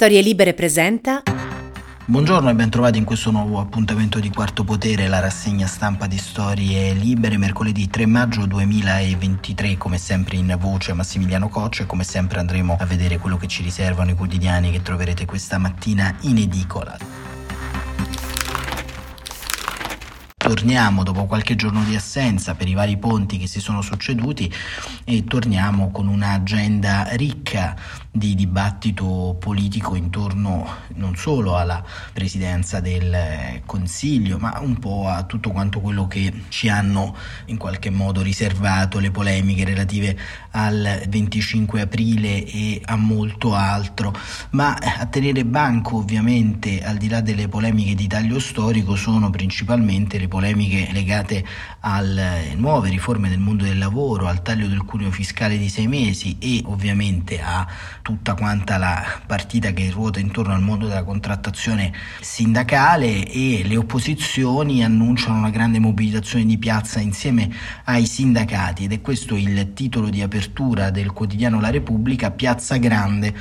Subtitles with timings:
[0.00, 1.24] Storie Libere presenta.
[2.04, 6.92] Buongiorno e bentrovati in questo nuovo appuntamento di Quarto Potere, la rassegna stampa di Storie
[6.92, 12.76] Libere, mercoledì 3 maggio 2023, come sempre in voce Massimiliano Coccia e come sempre andremo
[12.78, 16.96] a vedere quello che ci riservano i quotidiani che troverete questa mattina in edicola.
[20.48, 24.50] torniamo dopo qualche giorno di assenza per i vari ponti che si sono succeduti
[25.04, 27.76] e torniamo con un'agenda ricca
[28.10, 35.50] di dibattito politico intorno non solo alla presidenza del Consiglio, ma un po' a tutto
[35.50, 37.14] quanto quello che ci hanno
[37.46, 40.18] in qualche modo riservato le polemiche relative
[40.52, 44.14] al 25 aprile e a molto altro.
[44.50, 50.18] Ma a tenere banco ovviamente al di là delle polemiche di taglio storico sono principalmente
[50.18, 51.44] le polemiche legate
[51.80, 56.36] alle nuove riforme del mondo del lavoro, al taglio del cuneo fiscale di sei mesi
[56.38, 57.66] e ovviamente a
[58.08, 64.82] tutta quanta la partita che ruota intorno al mondo della contrattazione sindacale e le opposizioni
[64.82, 67.50] annunciano una grande mobilitazione di piazza insieme
[67.84, 73.34] ai sindacati ed è questo il titolo di apertura del quotidiano La Repubblica, Piazza Grande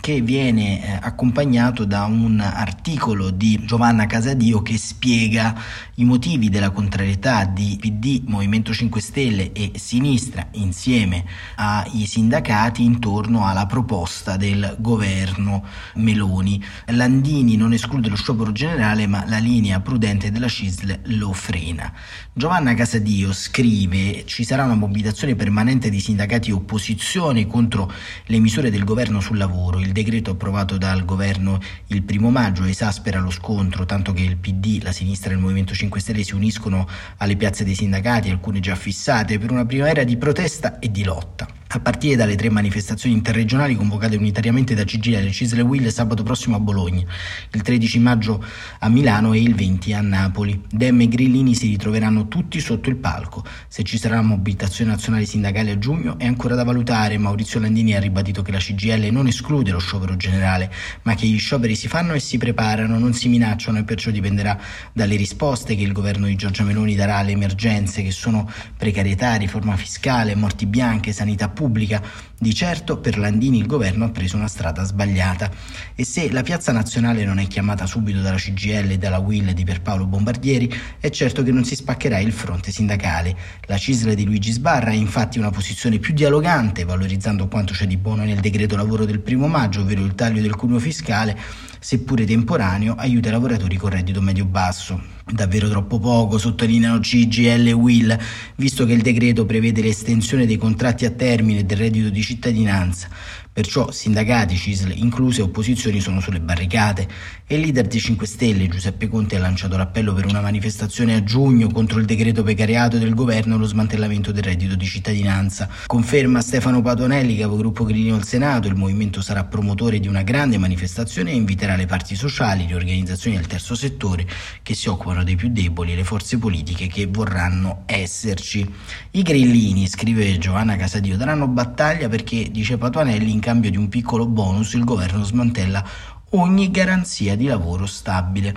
[0.00, 5.54] che viene eh, accompagnato da un articolo di Giovanna Casadio che spiega
[5.94, 11.24] i motivi della contrarietà di PD, Movimento 5 Stelle e Sinistra insieme
[11.56, 16.62] ai sindacati intorno alla proposta del governo Meloni.
[16.86, 21.92] Landini non esclude lo sciopero generale ma la linea prudente della CISL lo frena.
[22.32, 27.92] Giovanna Casadio scrive ci sarà una mobilitazione permanente di sindacati opposizione contro
[28.26, 29.80] le misure del governo sul lavoro.
[29.80, 34.82] Il decreto approvato dal governo il primo maggio esaspera lo scontro, tanto che il PD,
[34.82, 38.74] la sinistra e il Movimento 5 Stelle si uniscono alle piazze dei sindacati, alcune già
[38.74, 43.74] fissate, per una primavera di protesta e di lotta a partire dalle tre manifestazioni interregionali
[43.74, 47.04] convocate unitariamente da CGL, Cisle Will sabato prossimo a Bologna,
[47.50, 48.44] il 13 maggio
[48.78, 50.62] a Milano e il 20 a Napoli.
[50.70, 53.44] Dem e Grillini si ritroveranno tutti sotto il palco.
[53.66, 57.18] Se ci sarà mobilitazione nazionale sindacale a giugno è ancora da valutare.
[57.18, 61.38] Maurizio Landini ha ribadito che la CGL non esclude lo sciopero generale, ma che gli
[61.38, 64.56] scioperi si fanno e si preparano, non si minacciano e perciò dipenderà
[64.92, 69.76] dalle risposte che il governo di Giorgia Meloni darà alle emergenze che sono precarietà, riforma
[69.76, 72.02] fiscale, morti bianche, sanità pubblica pubblica.
[72.38, 75.50] Di certo per Landini il governo ha preso una strada sbagliata
[75.94, 79.64] e se la piazza nazionale non è chiamata subito dalla CGL e dalla Will di
[79.64, 80.70] Pierpaolo Bombardieri,
[81.00, 83.34] è certo che non si spaccherà il fronte sindacale.
[83.62, 87.96] La CISL di Luigi Sbarra ha infatti una posizione più dialogante, valorizzando quanto c'è di
[87.96, 91.38] buono nel decreto lavoro del primo maggio, ovvero il taglio del cuneo fiscale,
[91.84, 94.98] seppure temporaneo, aiuta i lavoratori con reddito medio-basso.
[95.30, 98.18] Davvero troppo poco, sottolineano CGL e Will,
[98.56, 103.08] visto che il decreto prevede l'estensione dei contratti a termine del reddito di cittadinanza.
[103.54, 107.06] Perciò sindacati, CISL incluse opposizioni sono sulle barricate
[107.46, 111.22] e il leader dei 5 Stelle Giuseppe Conte ha lanciato l'appello per una manifestazione a
[111.22, 115.68] giugno contro il decreto precariato del governo e lo smantellamento del reddito di cittadinanza.
[115.86, 121.30] Conferma Stefano Patonelli, capogruppo Grillino al Senato, il movimento sarà promotore di una grande manifestazione
[121.30, 124.26] e inviterà le parti sociali, le organizzazioni del terzo settore
[124.62, 128.68] che si occupano dei più deboli e le forze politiche che vorranno esserci.
[129.12, 134.26] I grillini, scrive Giovanna Casadio, daranno battaglia perché, dice Patonelli, in cambio di un piccolo
[134.26, 135.84] bonus il governo smantella
[136.30, 138.54] ogni garanzia di lavoro stabile.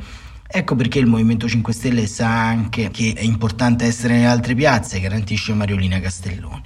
[0.50, 5.00] Ecco perché il Movimento 5 Stelle sa anche che è importante essere nelle altre piazze,
[5.00, 6.64] garantisce Mariolina Castelloni.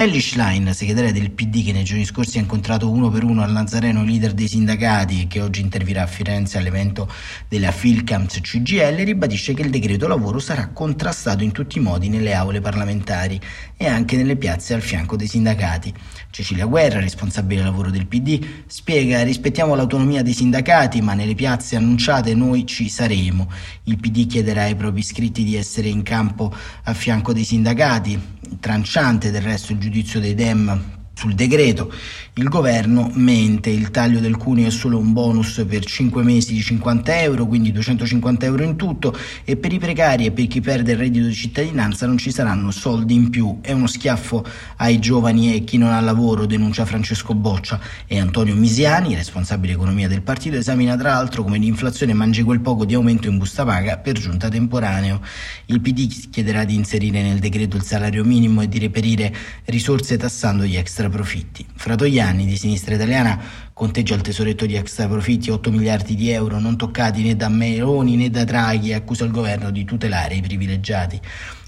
[0.00, 3.50] Ellie Schlein, segretaria del PD che nei giorni scorsi ha incontrato uno per uno al
[3.50, 7.12] Nazareno leader dei sindacati e che oggi intervirà a Firenze all'evento
[7.48, 12.32] della Filcams CGL, ribadisce che il decreto lavoro sarà contrastato in tutti i modi nelle
[12.32, 13.40] aule parlamentari
[13.76, 15.92] e anche nelle piazze al fianco dei sindacati.
[16.30, 22.36] Cecilia Guerra, responsabile lavoro del PD, spiega rispettiamo l'autonomia dei sindacati ma nelle piazze annunciate
[22.36, 23.50] noi ci saremo.
[23.82, 26.54] Il PD chiederà ai propri iscritti di essere in campo
[26.84, 31.92] a fianco dei sindacati, tranciante del resto il giudizio dei Dem sul decreto.
[32.34, 36.60] Il governo mente, il taglio del cuneo è solo un bonus per 5 mesi di
[36.60, 39.12] 50 euro, quindi 250 euro in tutto,
[39.42, 42.70] e per i precari e per chi perde il reddito di cittadinanza non ci saranno
[42.70, 43.58] soldi in più.
[43.60, 44.44] È uno schiaffo
[44.76, 47.80] ai giovani e chi non ha lavoro, denuncia Francesco Boccia.
[48.06, 52.84] E Antonio Misiani, responsabile economia del partito, esamina tra l'altro come l'inflazione mangi quel poco
[52.84, 55.20] di aumento in busta paga per giunta temporaneo.
[55.66, 60.64] Il PD chiederà di inserire nel decreto il salario minimo e di reperire risorse tassando
[60.64, 61.66] gli extra profitti.
[61.74, 63.40] Fratoiani di Sinistra Italiana
[63.72, 68.16] conteggia il tesoretto di extra profitti 8 miliardi di euro non toccati né da Meloni
[68.16, 71.20] né da Draghi e accusa il governo di tutelare i privilegiati.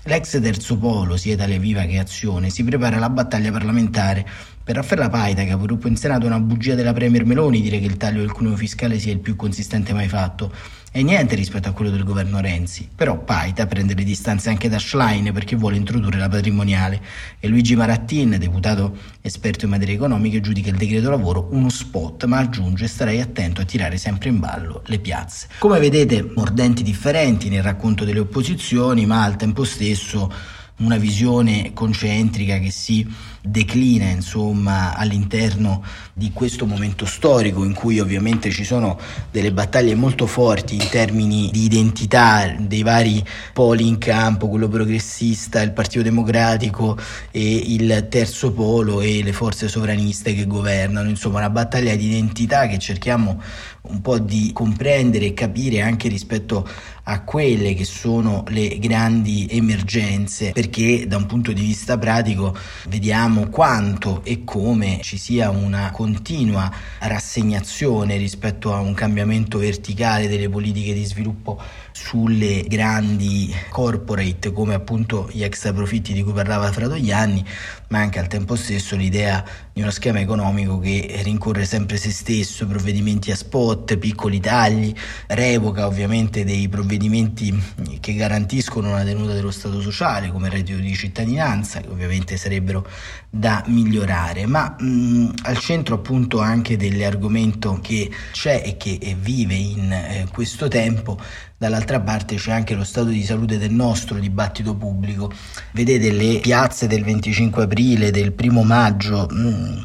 [0.04, 4.26] L'ex terzo polo, sia Italia Viva che Azione, si prepara alla battaglia parlamentare
[4.62, 8.20] Per Raffaella Paita, capogruppo in Senato, una bugia della Premier Meloni dire che il taglio
[8.20, 10.52] del cuneo fiscale sia il più consistente mai fatto.
[10.92, 12.88] E niente rispetto a quello del governo Renzi.
[12.92, 17.00] Però Paita prende le distanze anche da Schlein perché vuole introdurre la patrimoniale.
[17.38, 22.38] E Luigi Marattin, deputato esperto in materie economiche, giudica il decreto lavoro uno spot, ma
[22.38, 25.46] aggiunge starei attento a tirare sempre in ballo le piazze.
[25.58, 32.58] Come vedete, mordenti differenti nel racconto delle opposizioni, ma al tempo stesso una visione concentrica
[32.58, 33.06] che si
[33.42, 35.82] declina insomma all'interno
[36.12, 38.98] di questo momento storico in cui ovviamente ci sono
[39.30, 45.62] delle battaglie molto forti in termini di identità dei vari poli in campo, quello progressista,
[45.62, 46.98] il Partito Democratico
[47.30, 52.66] e il terzo polo e le forze sovraniste che governano, insomma una battaglia di identità
[52.66, 53.40] che cerchiamo
[53.82, 56.68] un po' di comprendere e capire anche rispetto
[57.04, 62.54] a quelle che sono le grandi emergenze perché da un punto di vista pratico
[62.88, 70.48] vediamo quanto e come ci sia una continua rassegnazione rispetto a un cambiamento verticale delle
[70.48, 71.60] politiche di sviluppo
[71.92, 77.44] sulle grandi corporate come appunto gli extra profitti di cui parlava Fratoianni,
[77.88, 82.66] ma anche al tempo stesso l'idea di uno schema economico che rincorre sempre se stesso,
[82.66, 84.92] provvedimenti a spot, piccoli tagli,
[85.28, 87.58] revoca ovviamente dei provvedimenti
[88.00, 92.86] che garantiscono la tenuta dello Stato sociale come il reddito di cittadinanza, che ovviamente sarebbero
[93.28, 99.92] da migliorare, ma mh, al centro appunto anche dell'argomento che c'è e che vive in
[99.92, 101.18] eh, questo tempo
[101.60, 105.32] dall'altra parte c'è anche lo stato di salute del nostro dibattito pubblico.
[105.72, 109.78] Vedete le piazze del 25 aprile, del primo maggio mh, mm,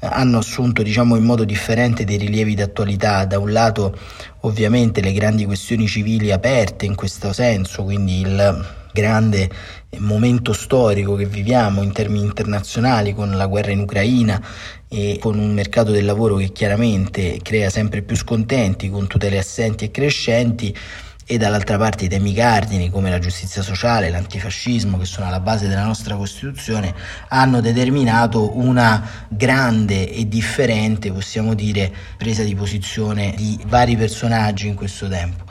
[0.00, 3.98] hanno assunto diciamo in modo differente dei rilievi d'attualità, da un lato
[4.42, 9.50] ovviamente le grandi questioni civili aperte in questo senso, quindi il grande
[9.98, 14.40] momento storico che viviamo in termini internazionali con la guerra in Ucraina
[14.88, 19.84] e con un mercato del lavoro che chiaramente crea sempre più scontenti, con tutele assenti
[19.84, 20.74] e crescenti
[21.30, 25.68] e dall'altra parte i temi cardini come la giustizia sociale, l'antifascismo che sono alla base
[25.68, 26.94] della nostra Costituzione
[27.28, 34.74] hanno determinato una grande e differente, possiamo dire, presa di posizione di vari personaggi in
[34.74, 35.44] questo tempo.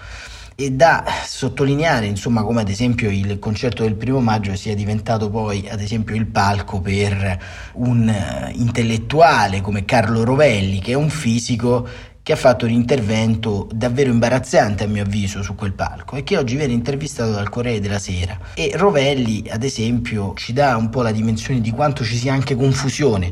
[0.56, 5.70] E da sottolineare insomma come ad esempio il concerto del primo maggio sia diventato poi
[5.70, 7.40] ad esempio il palco per
[7.74, 11.88] un eh, intellettuale come Carlo Rovelli che è un fisico
[12.28, 16.36] che ha fatto un intervento davvero imbarazzante a mio avviso su quel palco e che
[16.36, 18.38] oggi viene intervistato dal Corriere della Sera.
[18.54, 22.54] E Rovelli, ad esempio, ci dà un po' la dimensione di quanto ci sia anche
[22.56, 23.32] confusione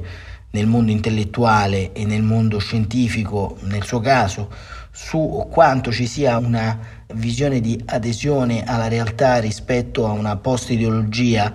[0.51, 4.49] nel mondo intellettuale e nel mondo scientifico, nel suo caso,
[4.91, 6.79] su quanto ci sia una
[7.15, 11.53] visione di adesione alla realtà rispetto a una post-ideologia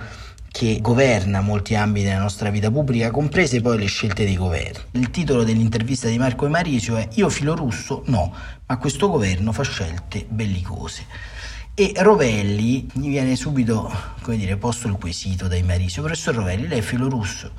[0.50, 4.82] che governa molti ambiti della nostra vita pubblica, comprese poi le scelte dei governi.
[4.92, 8.02] Il titolo dell'intervista di Marco Emarisio è Io filo russo?
[8.06, 8.34] No,
[8.66, 11.06] ma questo governo fa scelte bellicose.
[11.72, 13.90] E Rovelli gli viene subito,
[14.22, 16.02] come dire, posto il quesito da Emarisio.
[16.02, 17.52] Professor Rovelli, lei è filo russo?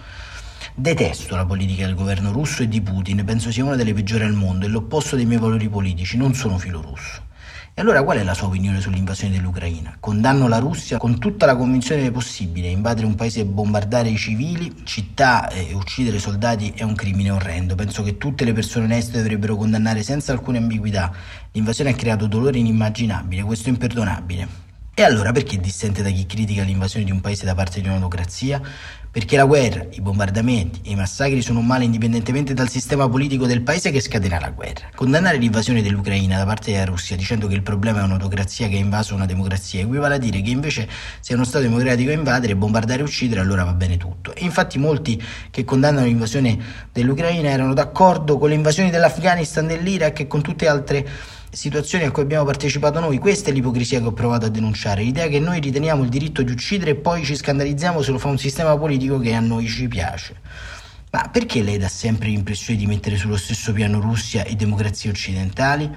[0.75, 4.33] Detesto la politica del governo russo e di Putin, penso sia una delle peggiori al
[4.33, 7.29] mondo, è l'opposto dei miei valori politici, non sono filo russo.
[7.73, 9.95] E allora qual è la sua opinione sull'invasione dell'Ucraina?
[9.97, 14.81] Condanno la Russia con tutta la convinzione possibile, invadere un paese e bombardare i civili,
[14.83, 17.75] città e uccidere soldati è un crimine orrendo.
[17.75, 21.13] Penso che tutte le persone oneste dovrebbero condannare senza alcuna ambiguità.
[21.53, 24.69] L'invasione ha creato dolore inimmaginabile, questo è imperdonabile.
[24.93, 28.61] E allora perché dissente da chi critica l'invasione di un paese da parte di un'autocrazia?
[29.13, 33.45] Perché la guerra, i bombardamenti e i massacri sono un male indipendentemente dal sistema politico
[33.45, 34.87] del paese che scatena la guerra.
[34.95, 38.79] Condannare l'invasione dell'Ucraina da parte della Russia dicendo che il problema è un'autocrazia che ha
[38.79, 40.87] invaso una democrazia equivale a dire che invece
[41.19, 44.33] se uno Stato democratico invadere, bombardare e uccidere allora va bene tutto.
[44.33, 46.57] E infatti molti che condannano l'invasione
[46.93, 51.05] dell'Ucraina erano d'accordo con le invasioni dell'Afghanistan, dell'Iraq e con tutte altre
[51.51, 53.17] situazioni a cui abbiamo partecipato noi.
[53.17, 56.51] Questa è l'ipocrisia che ho provato a denunciare, l'idea che noi riteniamo il diritto di
[56.51, 59.87] uccidere e poi ci scandalizziamo se lo fa un sistema politico che a noi ci
[59.87, 60.35] piace.
[61.11, 65.89] Ma perché lei dà sempre l'impressione di mettere sullo stesso piano Russia e democrazie occidentali?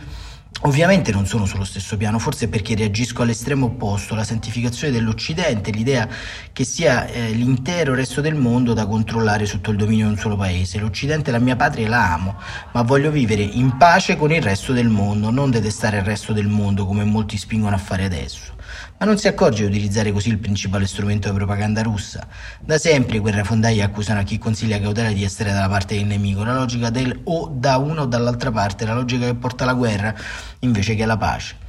[0.63, 6.09] Ovviamente non sono sullo stesso piano, forse perché reagisco all'estremo opposto, la santificazione dell'Occidente, l'idea
[6.53, 10.37] che sia eh, l'intero resto del mondo da controllare sotto il dominio di un solo
[10.37, 10.79] paese.
[10.79, 12.37] L'Occidente è la mia patria e la amo,
[12.73, 16.49] ma voglio vivere in pace con il resto del mondo, non detestare il resto del
[16.49, 18.55] mondo come molti spingono a fare adesso.
[18.97, 22.27] Ma non si accorge di utilizzare così il principale strumento di propaganda russa.
[22.61, 26.45] Da sempre i guerrafondai accusano a chi consiglia cautela di essere dalla parte del nemico,
[26.45, 30.15] la logica del o da una o dall'altra parte, la logica che porta alla guerra
[30.61, 31.63] invece che alla pace.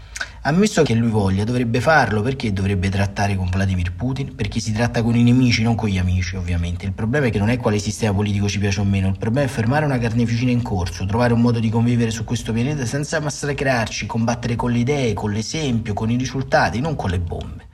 [0.47, 4.35] Ammesso che lui voglia, dovrebbe farlo perché dovrebbe trattare con Vladimir Putin?
[4.35, 6.85] Perché si tratta con i nemici, non con gli amici, ovviamente.
[6.85, 9.47] Il problema è che non è quale sistema politico ci piace o meno, il problema
[9.47, 13.19] è fermare una carneficina in corso, trovare un modo di convivere su questo pianeta senza
[13.19, 17.65] massacrarci, combattere con le idee, con l'esempio, con i risultati, non con le bombe.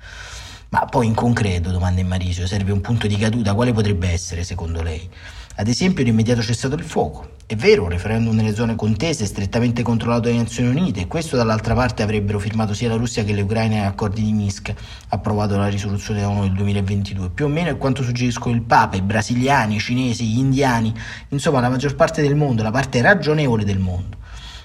[0.70, 4.46] Ma poi in concreto, domanda in Marisio, serve un punto di caduta, quale potrebbe essere
[4.46, 5.10] secondo lei?
[5.56, 7.32] Ad esempio l'immediato cessato il fuoco.
[7.46, 11.74] È vero, un referendum nelle zone contese strettamente controllato dalle Nazioni Unite e questo dall'altra
[11.74, 14.74] parte avrebbero firmato sia la Russia che l'Ucraina negli accordi di Minsk,
[15.10, 17.30] approvato la risoluzione ONU del 2022.
[17.32, 20.94] Più o meno è quanto suggeriscono il Papa, i brasiliani, i cinesi, gli indiani,
[21.28, 24.20] insomma la maggior parte del mondo, la parte ragionevole del mondo.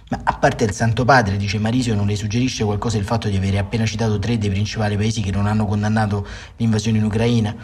[0.09, 3.37] Ma a parte il Santo Padre, dice Marisio, non le suggerisce qualcosa il fatto di
[3.37, 6.25] avere appena citato tre dei principali paesi che non hanno condannato
[6.59, 7.57] l'invasione in Ucraina?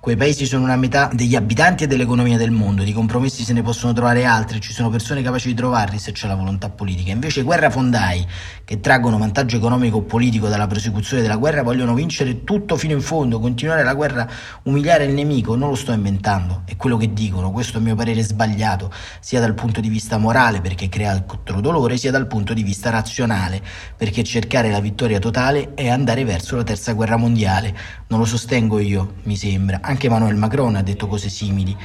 [0.00, 3.60] Quei paesi sono una metà degli abitanti e dell'economia del mondo, di compromessi se ne
[3.60, 7.10] possono trovare altri, ci sono persone capaci di trovarli se c'è la volontà politica.
[7.10, 8.26] Invece guerrafondai,
[8.64, 13.02] che traggono vantaggio economico o politico dalla prosecuzione della guerra, vogliono vincere tutto fino in
[13.02, 14.26] fondo, continuare la guerra,
[14.62, 18.20] umiliare il nemico, non lo sto inventando, è quello che dicono, questo a mio parere
[18.20, 18.90] è sbagliato,
[19.20, 22.90] sia dal punto di vista morale perché crea altro dolore, sia dal punto di vista
[22.90, 23.62] razionale,
[23.96, 27.76] perché cercare la vittoria totale è andare verso la terza guerra mondiale.
[28.08, 31.76] Non lo sostengo io, mi sembra anche Emmanuel Macron ha detto cose simili.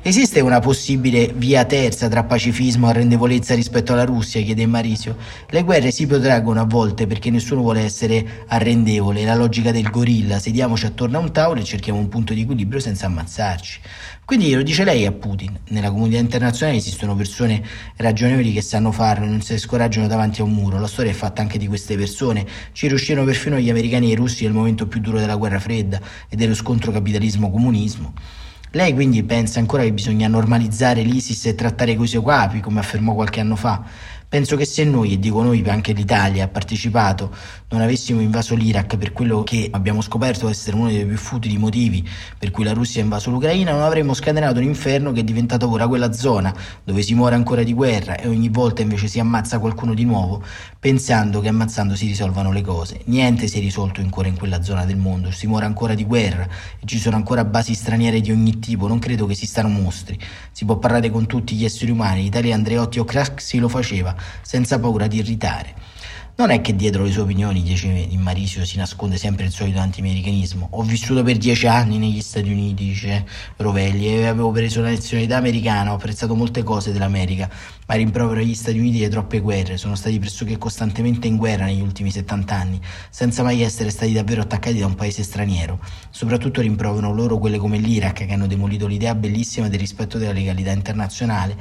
[0.00, 4.40] Esiste una possibile via terza tra pacifismo e arrendevolezza rispetto alla Russia?
[4.40, 5.16] chiede Marisio.
[5.50, 10.38] Le guerre si protraggono a volte perché nessuno vuole essere arrendevole, la logica del gorilla,
[10.38, 13.80] sediamoci attorno a un tavolo e cerchiamo un punto di equilibrio senza ammazzarci.
[14.24, 17.60] Quindi lo dice lei a Putin, nella comunità internazionale esistono persone
[17.96, 21.42] ragionevoli che sanno farlo, non si scoraggiano davanti a un muro, la storia è fatta
[21.42, 25.00] anche di queste persone, ci riuscirono perfino gli americani e i russi nel momento più
[25.00, 28.46] duro della guerra fredda e dello scontro capitalismo-comunismo.
[28.72, 33.14] Lei quindi pensa ancora che bisogna normalizzare l'ISIS e trattare coi suoi capi, come affermò
[33.14, 33.82] qualche anno fa?
[34.30, 37.34] Penso che se noi, e dico noi anche l'Italia, ha partecipato,
[37.70, 42.06] non avessimo invaso l'Iraq per quello che abbiamo scoperto essere uno dei più futili motivi
[42.36, 45.70] per cui la Russia ha invaso l'Ucraina, non avremmo scatenato un inferno che è diventato
[45.70, 46.54] ora quella zona
[46.84, 50.42] dove si muore ancora di guerra e ogni volta invece si ammazza qualcuno di nuovo,
[50.78, 53.00] pensando che ammazzando si risolvano le cose.
[53.04, 56.46] Niente si è risolto ancora in quella zona del mondo, si muore ancora di guerra
[56.78, 60.18] e ci sono ancora basi straniere di ogni tipo, non credo che esistano mostri.
[60.52, 64.78] Si può parlare con tutti gli esseri umani, l'Italia Andreotti o Craxi lo faceva senza
[64.78, 65.74] paura di irritare.
[66.38, 70.68] Non è che dietro le sue opinioni, dice Marisio, si nasconde sempre il solito anti-americanismo.
[70.70, 75.36] Ho vissuto per dieci anni negli Stati Uniti, dice Rovelli, e avevo preso la nazionalità
[75.36, 77.50] americana, ho apprezzato molte cose dell'America,
[77.88, 81.80] ma rimprovero gli Stati Uniti di troppe guerre, sono stati pressoché costantemente in guerra negli
[81.80, 85.80] ultimi 70 anni, senza mai essere stati davvero attaccati da un paese straniero.
[86.10, 90.70] Soprattutto rimproverano loro quelle come l'Iraq, che hanno demolito l'idea bellissima del rispetto della legalità
[90.70, 91.56] internazionale,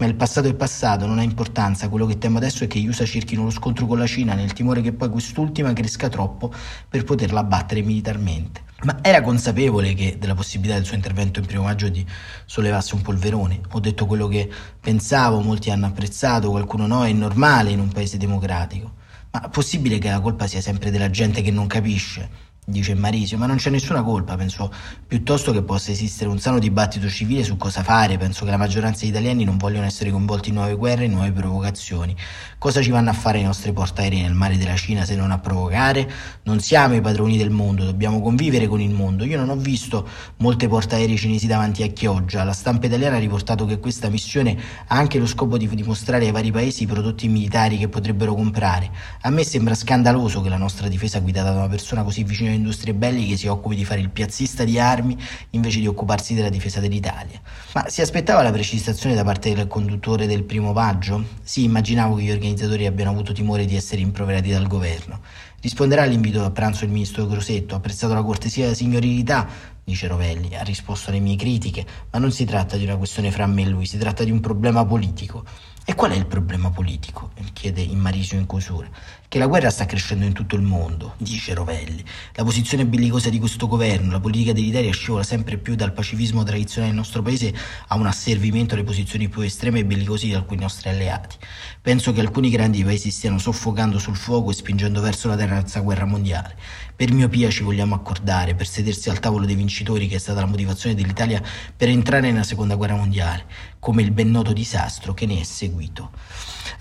[0.00, 2.88] ma il passato è passato, non ha importanza, quello che temo adesso è che gli
[2.88, 6.50] USA cerchino lo scontro con la Cina nel timore che poi quest'ultima cresca troppo
[6.88, 8.62] per poterla abbattere militarmente.
[8.84, 12.04] Ma era consapevole che della possibilità del suo intervento in primo maggio di
[12.46, 13.60] sollevasse un polverone.
[13.72, 18.16] Ho detto quello che pensavo, molti hanno apprezzato, qualcuno no, è normale in un paese
[18.16, 18.92] democratico.
[19.32, 22.48] Ma è possibile che la colpa sia sempre della gente che non capisce?
[22.70, 24.72] Dice Marisio, ma non c'è nessuna colpa, penso
[25.06, 29.00] piuttosto che possa esistere un sano dibattito civile su cosa fare, penso che la maggioranza
[29.00, 32.16] degli italiani non vogliono essere coinvolti in nuove guerre e nuove provocazioni.
[32.58, 35.38] Cosa ci vanno a fare i nostri portaerei nel mare della Cina se non a
[35.38, 36.10] provocare?
[36.44, 39.24] Non siamo i padroni del mondo, dobbiamo convivere con il mondo.
[39.24, 40.06] Io non ho visto
[40.38, 44.96] molte portaerei cinesi davanti a Chioggia, la stampa italiana ha riportato che questa missione ha
[44.96, 48.90] anche lo scopo di dimostrare ai vari paesi i prodotti militari che potrebbero comprare.
[49.22, 52.94] A me sembra scandaloso che la nostra difesa guidata da una persona così vicina industrie
[52.94, 55.18] belliche si occupi di fare il piazzista di armi
[55.50, 57.40] invece di occuparsi della difesa dell'Italia.
[57.74, 61.24] Ma si aspettava la precisazione da parte del conduttore del primo maggio?
[61.42, 65.20] Sì, immaginavo che gli organizzatori abbiano avuto timore di essere improverati dal governo.
[65.60, 69.46] Risponderà all'invito a pranzo il ministro Grosetto, apprezzato la cortesia e la signorilità,
[69.84, 73.46] dice Rovelli, ha risposto alle mie critiche, ma non si tratta di una questione fra
[73.46, 75.44] me e lui, si tratta di un problema politico.
[75.84, 77.30] E qual è il problema politico?
[77.60, 78.88] chiede in Marisio in chiusura.
[79.28, 82.02] Che la guerra sta crescendo in tutto il mondo, dice Rovelli.
[82.32, 86.90] La posizione bellicosa di questo governo, la politica dell'Italia scivola sempre più dal pacifismo tradizionale
[86.90, 87.54] del nostro paese
[87.88, 91.36] a un asservimento alle posizioni più estreme e bellicose di alcuni nostri alleati.
[91.82, 96.06] Penso che alcuni grandi paesi stiano soffocando sul fuoco e spingendo verso la terza guerra
[96.06, 96.56] mondiale.
[96.96, 100.46] Per miopia ci vogliamo accordare, per sedersi al tavolo dei vincitori, che è stata la
[100.46, 101.42] motivazione dell'Italia
[101.76, 103.44] per entrare nella seconda guerra mondiale,
[103.80, 106.10] come il ben noto disastro che ne è seguito.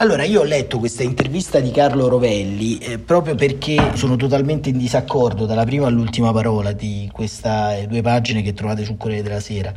[0.01, 4.77] Allora, io ho letto questa intervista di Carlo Rovelli eh, proprio perché sono totalmente in
[4.77, 9.73] disaccordo dalla prima all'ultima parola di queste due pagine che trovate sul Corriere della Sera.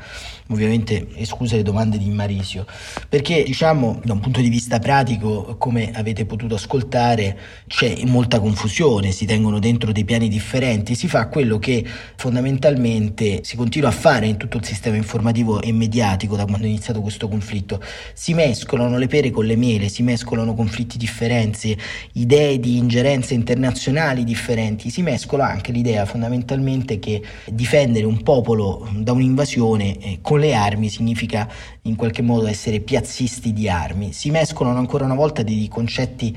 [0.46, 2.66] Ovviamente escluse le domande di Marisio,
[3.08, 9.10] perché diciamo da un punto di vista pratico, come avete potuto ascoltare, c'è molta confusione,
[9.10, 11.84] si tengono dentro dei piani differenti, si fa quello che
[12.16, 16.68] fondamentalmente si continua a fare in tutto il sistema informativo e mediatico da quando è
[16.68, 17.80] iniziato questo conflitto,
[18.12, 20.02] si mescolano le pere con le mele, si
[20.54, 21.76] conflitti differenze,
[22.12, 29.12] idee di ingerenze internazionali differenti, si mescola anche l'idea fondamentalmente che difendere un popolo da
[29.12, 31.48] un'invasione eh, con le armi significa
[31.82, 34.12] in qualche modo essere piazzisti di armi.
[34.12, 36.36] Si mescolano ancora una volta dei concetti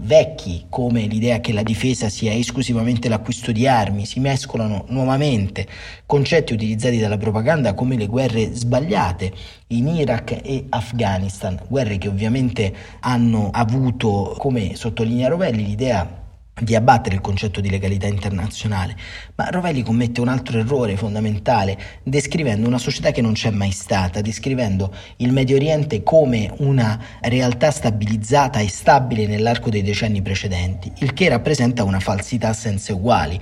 [0.00, 5.66] vecchi come l'idea che la difesa sia esclusivamente l'acquisto di armi, si mescolano nuovamente
[6.06, 9.32] concetti utilizzati dalla propaganda come le guerre sbagliate
[9.68, 16.19] in Iraq e Afghanistan, guerre che ovviamente hanno avuto, come sottolinea Rovelli, l'idea
[16.60, 18.96] di abbattere il concetto di legalità internazionale,
[19.36, 24.20] ma Rovelli commette un altro errore fondamentale descrivendo una società che non c'è mai stata,
[24.20, 31.12] descrivendo il Medio Oriente come una realtà stabilizzata e stabile nell'arco dei decenni precedenti, il
[31.12, 33.40] che rappresenta una falsità senza uguali.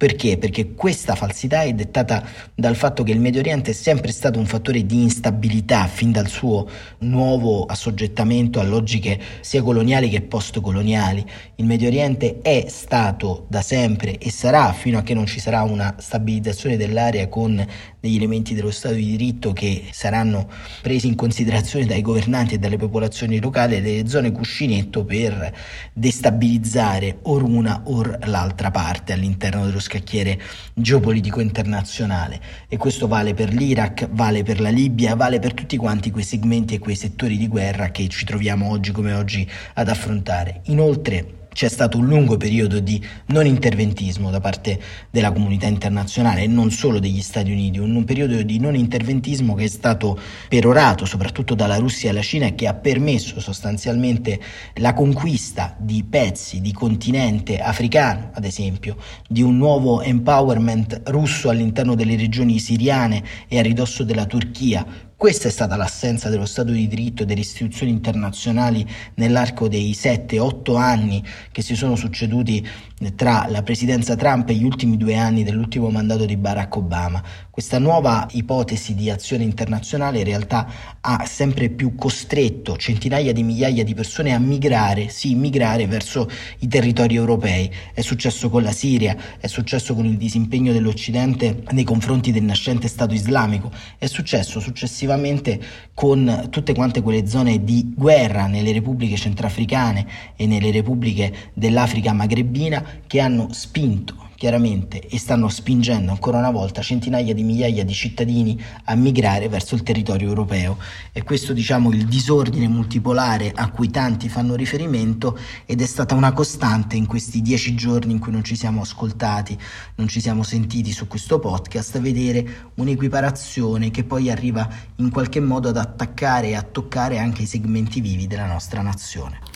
[0.00, 0.38] Perché?
[0.38, 4.46] Perché questa falsità è dettata dal fatto che il Medio Oriente è sempre stato un
[4.46, 6.66] fattore di instabilità fin dal suo
[7.00, 11.22] nuovo assoggettamento a logiche sia coloniali che post-coloniali.
[11.56, 15.64] Il Medio Oriente è stato da sempre e sarà fino a che non ci sarà
[15.64, 17.62] una stabilizzazione dell'area con
[18.00, 20.48] degli elementi dello Stato di diritto che saranno
[20.80, 25.52] presi in considerazione dai governanti e dalle popolazioni locali delle zone cuscinetto per
[25.92, 30.40] destabilizzare or una or l'altra parte all'interno dello scacchiere
[30.72, 36.12] geopolitico internazionale e questo vale per l'Iraq, vale per la Libia, vale per tutti quanti
[36.12, 40.60] quei segmenti e quei settori di guerra che ci troviamo oggi come oggi ad affrontare.
[40.66, 46.46] Inoltre c'è stato un lungo periodo di non interventismo da parte della comunità internazionale e
[46.46, 51.54] non solo degli Stati Uniti, un periodo di non interventismo che è stato perorato soprattutto
[51.54, 54.40] dalla Russia e dalla Cina e che ha permesso sostanzialmente
[54.76, 58.96] la conquista di pezzi di continente africano, ad esempio,
[59.28, 65.48] di un nuovo empowerment russo all'interno delle regioni siriane e a ridosso della Turchia, questa
[65.48, 71.22] è stata l'assenza dello Stato di diritto e delle istituzioni internazionali nell'arco dei 7-8 anni
[71.52, 72.66] che si sono succeduti
[73.14, 77.22] tra la presidenza Trump e gli ultimi due anni dell'ultimo mandato di Barack Obama.
[77.48, 80.66] Questa nuova ipotesi di azione internazionale in realtà
[81.00, 86.68] ha sempre più costretto centinaia di migliaia di persone a migrare, sì, migrare verso i
[86.68, 87.70] territori europei.
[87.94, 92.86] È successo con la Siria, è successo con il disimpegno dell'Occidente nei confronti del nascente
[92.86, 95.60] Stato islamico, è successo successivamente
[95.94, 102.89] con tutte quante quelle zone di guerra nelle repubbliche centrafricane e nelle repubbliche dell'Africa magrebina
[103.06, 108.58] che hanno spinto chiaramente e stanno spingendo ancora una volta centinaia di migliaia di cittadini
[108.84, 110.78] a migrare verso il territorio europeo
[111.12, 116.32] e questo diciamo il disordine multipolare a cui tanti fanno riferimento ed è stata una
[116.32, 119.58] costante in questi dieci giorni in cui non ci siamo ascoltati,
[119.96, 125.68] non ci siamo sentiti su questo podcast, vedere un'equiparazione che poi arriva in qualche modo
[125.68, 129.49] ad attaccare e a toccare anche i segmenti vivi della nostra nazione.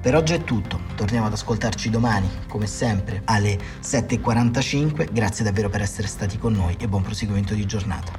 [0.00, 5.12] Per oggi è tutto, torniamo ad ascoltarci domani, come sempre, alle 7.45.
[5.12, 8.10] Grazie davvero per essere stati con noi e buon proseguimento di giornata.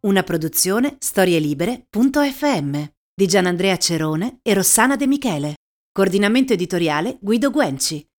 [0.00, 2.82] Una produzione storielibere.fm
[3.14, 5.54] di Gianandrea Cerone e Rossana De Michele.
[5.90, 8.06] Coordinamento editoriale Guido Guenci.